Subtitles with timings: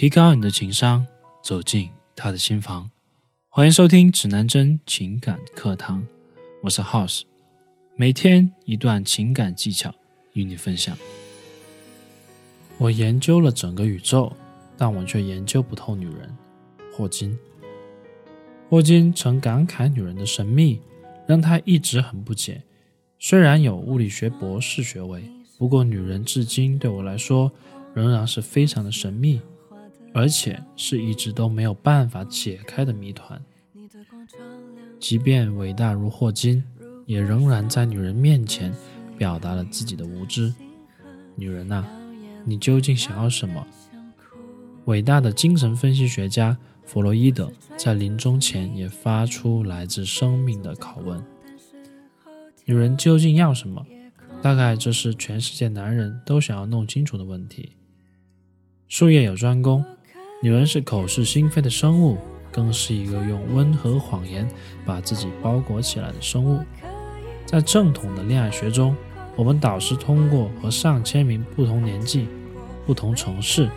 [0.00, 1.06] 提高你的情商，
[1.42, 2.90] 走进他的心房。
[3.50, 6.06] 欢迎收听指南针情感课堂，
[6.62, 7.24] 我是 House，
[7.96, 9.94] 每天一段情感技巧
[10.32, 10.96] 与你分享。
[12.78, 14.32] 我研究了整个宇宙，
[14.78, 16.34] 但我却研究不透女人。
[16.96, 17.38] 霍金，
[18.70, 20.80] 霍金曾感慨女人的神秘，
[21.26, 22.62] 让他一直很不解。
[23.18, 25.22] 虽然有物理学博士学位，
[25.58, 27.52] 不过女人至今对我来说
[27.92, 29.42] 仍然是非常的神秘。
[30.12, 33.40] 而且是一直都没有办法解开的谜团。
[34.98, 36.62] 即便伟大如霍金，
[37.06, 38.74] 也仍然在女人面前
[39.16, 40.52] 表达了自己的无知。
[41.36, 41.84] 女人呐，
[42.44, 43.66] 你究竟想要什么？
[44.86, 51.22] 伟大的精神分析学家弗洛伊德在临终前也发出来自生命的拷问：
[52.64, 53.86] 女人究竟要什么？
[54.42, 57.72] 大概这是全世界男人都想要弄清楚的问题。
[58.88, 59.84] 术业有专攻。
[60.42, 62.16] 女人是口是心非的生物，
[62.50, 64.48] 更是一个用温和谎言
[64.86, 66.64] 把自己包裹起来的生物。
[67.44, 68.96] 在正统的恋爱学中，
[69.36, 72.26] 我们导师通过和上千名不同年纪、
[72.86, 73.68] 不同城市、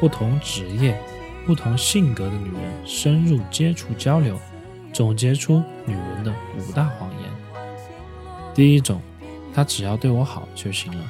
[0.00, 1.00] 不同职业、
[1.46, 4.38] 不同性格的女人深入接触交流，
[4.92, 7.30] 总结出女人的五大谎言。
[8.54, 9.00] 第一种，
[9.54, 11.04] 她只要对我好就行了。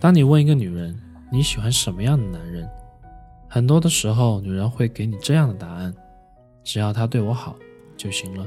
[0.00, 0.98] 当你问一个女人
[1.30, 2.68] 你喜欢什么样的男人？
[3.52, 5.92] 很多的时候，女人会给你这样的答案：
[6.62, 7.56] 只要他对我好
[7.96, 8.46] 就行了。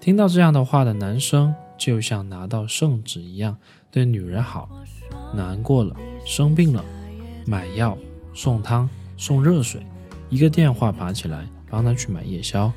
[0.00, 3.54] 听到这样的话的男生，就像拿到圣旨一样，
[3.90, 4.66] 对女人好。
[5.34, 6.82] 难过了，生病了，
[7.46, 7.96] 买药、
[8.32, 9.86] 送汤、送热水，
[10.30, 12.72] 一个电话爬起来，帮他去买夜宵，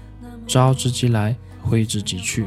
[0.45, 2.45] 招之即来，挥之即去。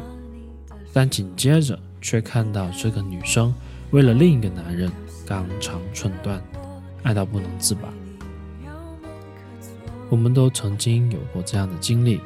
[0.92, 3.54] 但紧接着，却看到这个女生
[3.92, 4.92] 为了另一个男人
[5.26, 6.38] 肝肠寸断，
[7.02, 7.88] 爱到不能自拔。
[10.08, 12.20] 我们都曾经有过这样的经历，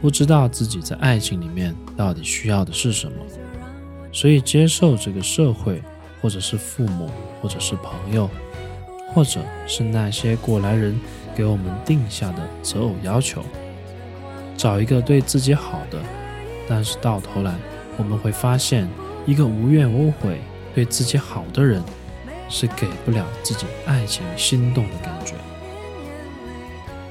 [0.00, 3.16] 不知道自己在爱情里面到底需要的是什么，
[4.12, 5.82] 所以接受这个社会，
[6.20, 7.10] 或者是父母，
[7.40, 8.28] 或者是朋友，
[9.14, 10.98] 或者是那些过来人
[11.34, 13.42] 给我们定下的择偶要求，
[14.56, 15.98] 找一个对自己好的。
[16.68, 17.54] 但是到头来，
[17.96, 18.86] 我们会发现，
[19.24, 20.38] 一个无怨无悔
[20.74, 21.82] 对自己好的人，
[22.50, 25.32] 是给不了自己爱情心动的感觉。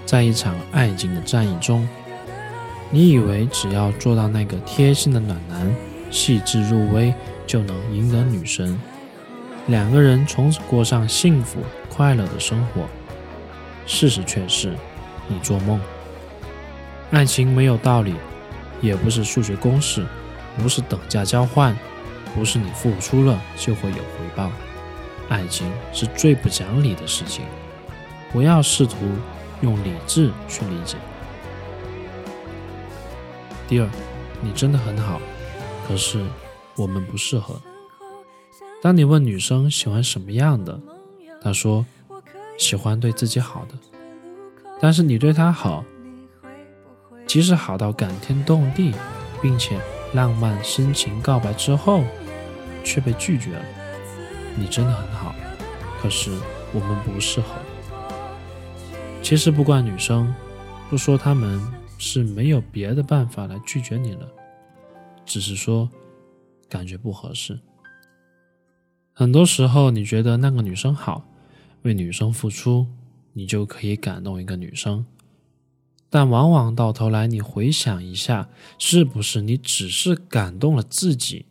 [0.08, 1.86] 在一场爱情的战役中，
[2.90, 5.76] 你以为只要做到那个贴心的暖男、
[6.10, 7.14] 细致入微，
[7.46, 8.80] 就能赢得女神，
[9.68, 11.60] 两个人从此过上幸福
[11.90, 12.84] 快乐的生活。
[13.86, 14.74] 事实却是，
[15.28, 15.78] 你做梦。
[17.12, 18.16] 爱情没有道理，
[18.80, 20.06] 也不是数学公式，
[20.58, 21.78] 不是等价交换，
[22.34, 24.50] 不是你付出了就会有回报。
[25.28, 27.44] 爱情是最不讲理的事情。
[28.32, 28.96] 不要试图。
[29.62, 30.98] 用理智去理解。
[33.68, 33.90] 第二，
[34.42, 35.20] 你真的很好，
[35.88, 36.26] 可是
[36.76, 37.60] 我们不适合。
[38.82, 40.80] 当你问女生喜欢什么样的，
[41.42, 41.86] 她说
[42.58, 43.76] 喜欢对自己好的。
[44.80, 45.84] 但是你对她好，
[47.26, 48.94] 即使好到感天动地，
[49.42, 49.80] 并且
[50.14, 52.04] 浪漫深情告白之后，
[52.84, 53.66] 却被拒绝了。
[54.56, 55.36] 你真的很好，
[56.02, 56.32] 可是
[56.72, 57.48] 我们不适合。
[59.28, 60.34] 其实不怪女生，
[60.90, 61.62] 不说他们
[61.98, 64.26] 是没有别的办法来拒绝你了，
[65.26, 65.90] 只是说
[66.70, 67.60] 感觉不合适。
[69.12, 71.26] 很多时候，你觉得那个女生好，
[71.82, 72.88] 为女生付出，
[73.34, 75.06] 你就可以感动一个女生。
[76.10, 81.48] 但往往到头来，你回想一下，是不是你只是感动了自己，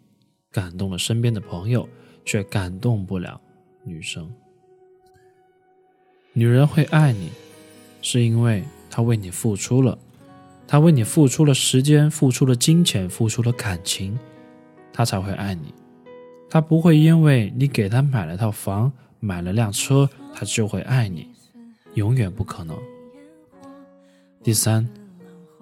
[0.51, 1.87] 感动了身边的朋友，
[2.25, 3.39] 却感动不了
[3.85, 4.33] 女生？
[6.33, 7.31] 女人会爱你。
[8.09, 9.99] 是因为他为你付出了，
[10.65, 14.17] 他为你付出了时间，付出了金钱，付出了感情，
[14.93, 15.75] 他才会爱你。
[16.49, 21.27] 他不会因为你给他买了套房，买了辆车，他就会爱你，
[21.95, 22.79] 永远不可能。
[24.41, 24.89] 第三，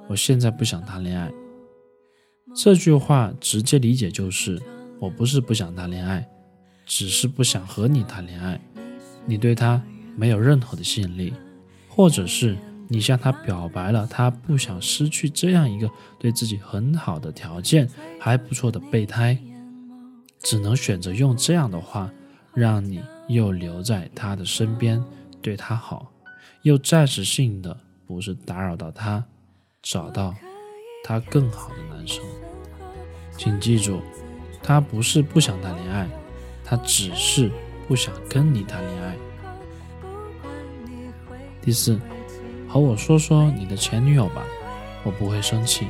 [0.07, 1.33] 我现在不想谈恋爱。
[2.55, 4.61] 这句话直接理解就是，
[5.01, 6.29] 我不是不想谈恋爱，
[6.85, 8.61] 只是不想和你谈恋爱。
[9.25, 9.83] 你对他
[10.15, 11.33] 没有任何的吸引力。
[11.94, 12.56] 或者是
[12.88, 15.88] 你向他表白了，他不想失去这样一个
[16.19, 17.88] 对自己很好的条件，
[18.19, 19.38] 还不错的备胎，
[20.41, 22.11] 只能选择用这样的话
[22.52, 25.00] 让你又留在他的身边，
[25.41, 26.11] 对他好，
[26.62, 27.76] 又暂时性的
[28.06, 29.25] 不是打扰到他，
[29.81, 30.35] 找到
[31.05, 32.25] 他更好的男生。
[33.38, 34.00] 请记住，
[34.62, 36.08] 他不是不想谈恋爱，
[36.64, 37.52] 他只是
[37.87, 39.17] 不想跟你谈恋爱。
[41.65, 41.99] 第四，
[42.69, 44.45] 和我说说你的前女友吧，
[45.03, 45.87] 我不会生气。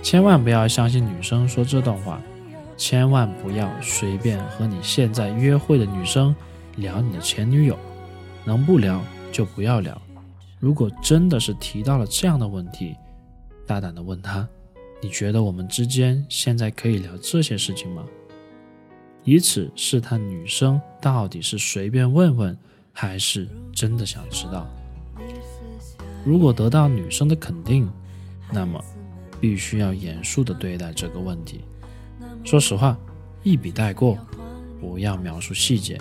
[0.00, 2.22] 千万不要相信女生说这段话，
[2.76, 6.32] 千万不要随便和你现在约会的女生
[6.76, 7.76] 聊你的前女友，
[8.44, 9.02] 能不聊
[9.32, 10.00] 就不要聊。
[10.60, 12.94] 如果真的是提到了这样的问题，
[13.66, 14.48] 大胆的问他
[15.02, 18.04] ：“你觉得我们之间现在可以聊这些事情吗？”
[19.24, 22.56] 以此试探女生到底是随便问问，
[23.00, 24.68] 还是真的想知道。
[26.22, 27.90] 如果得到女生的肯定，
[28.52, 28.78] 那么
[29.40, 31.62] 必须要严肃的对待这个问题。
[32.44, 32.94] 说实话，
[33.42, 34.18] 一笔带过，
[34.78, 35.98] 不要描述细节。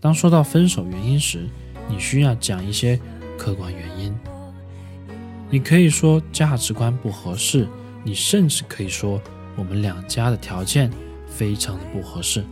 [0.00, 1.46] 当说到分手原因时，
[1.88, 2.98] 你需要讲一些
[3.38, 4.12] 客观原因。
[5.48, 7.68] 你可以说价值观不合适，
[8.02, 9.22] 你甚至可以说
[9.54, 10.90] 我们两家的条件。
[11.28, 12.42] 非常的不合适，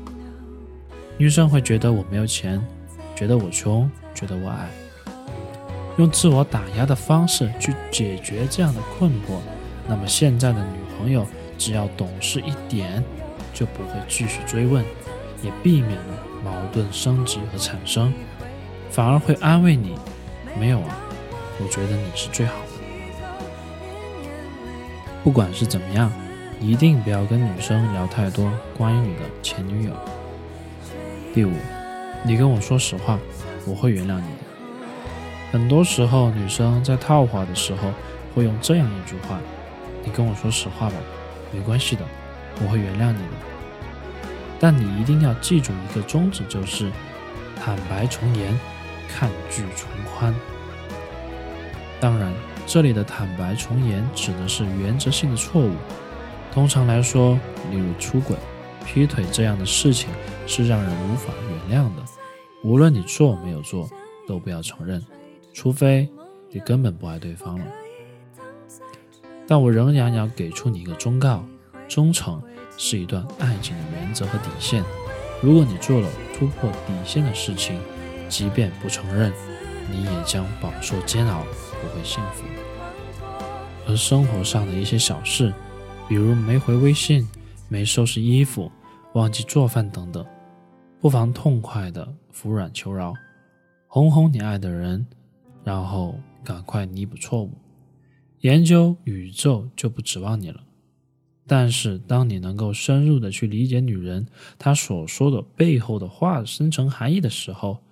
[1.17, 2.65] 女生会觉得我没有钱，
[3.15, 4.69] 觉得我穷，觉得我矮，
[5.97, 9.39] 用自我打压的方式去解决这样的困惑。
[9.87, 11.27] 那么现在的女朋友
[11.57, 13.03] 只要懂事一点，
[13.53, 14.85] 就不会继续追问，
[15.43, 18.13] 也避免了矛盾升级和产生，
[18.91, 19.95] 反而会安慰你：
[20.59, 20.97] 没有啊，
[21.61, 22.59] 我觉得你是最好的。
[25.23, 26.11] 不管是怎么样。
[26.61, 29.91] 一定不要跟女生聊太多关于你的前女友。
[31.35, 31.53] 第五，
[32.27, 33.19] 你跟我说实话，
[33.67, 34.45] 我会原谅你的。
[35.53, 37.93] 很多时候，女生在套话的时候
[38.35, 39.39] 会用这样一句话
[40.03, 40.95] ：“你跟我说实话吧，
[41.53, 42.03] 没关系的，
[42.63, 43.37] 我会原谅你的。”
[44.59, 46.91] 但你一定要记住一个宗旨，就是
[47.63, 48.59] 坦白从严，
[49.07, 50.35] 抗拒从宽。
[52.01, 52.33] 当然，
[52.67, 55.73] 这里的坦白从严指的是原则性的错误。
[56.55, 57.39] 通常来说，
[57.71, 58.35] 例如出轨、
[58.87, 60.09] 劈腿这样的事情
[60.47, 61.33] 是让人无法
[61.69, 62.03] 原谅的。
[62.65, 63.89] 无论你做没有做，
[64.27, 65.01] 都不要承认，
[65.53, 66.09] 除非
[66.51, 67.67] 你根本不爱对方了。
[69.47, 71.45] 但我仍然要给出你一个忠告：
[71.87, 72.43] 忠诚
[72.77, 74.83] 是一段爱情的原则和底线。
[75.43, 77.79] 如果你做了突破底线的事情，
[78.29, 79.31] 即便不承认，
[79.93, 81.45] 你也将饱受煎熬，
[81.83, 82.45] 不会幸福。
[83.87, 85.53] 而生活上的一些小事。
[86.07, 87.27] 比如没回微信、
[87.67, 88.71] 没收拾衣服、
[89.15, 90.23] 忘记做饭等等，
[91.05, 93.13] 不妨痛快的服软求饶，
[93.89, 95.07] 哄哄你爱的人，
[95.63, 97.51] 然后赶快弥补错误。
[98.41, 100.65] 研究宇宙就不指望你了，
[101.47, 104.27] 但是当你能够深入的去理解女人
[104.59, 107.83] 她所说的背后的话深层含义的时候，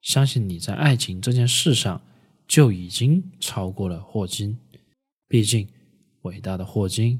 [0.00, 2.00] 相信你在爱情这件事上
[2.46, 4.56] 就已经超过了霍金。
[5.26, 5.66] 毕竟，
[6.20, 7.18] 伟大的霍金。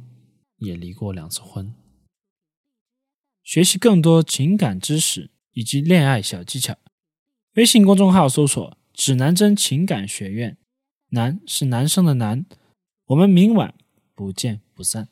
[0.58, 1.74] 也离过两次婚。
[3.42, 6.76] 学习更多情感知识以及恋爱小技巧，
[7.54, 10.56] 微信公众号搜索“指南针情感学院”，
[11.10, 12.44] 男是男生的男。
[13.06, 13.74] 我们明晚
[14.14, 15.11] 不见不散。